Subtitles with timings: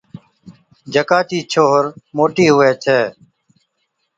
[0.93, 1.83] جڪا چِي ڇوھِر
[2.15, 2.99] موٽِي ھُوي ڇَي